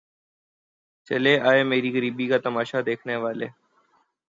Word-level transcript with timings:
چل 1.07 1.23
اے 1.47 1.63
میری 1.69 1.89
غریبی 1.95 2.25
کا 2.27 2.37
تماشا 2.45 2.79
دیکھنے 2.85 3.15
والے 3.23 3.47